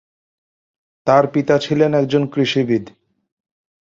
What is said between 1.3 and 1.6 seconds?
পিতা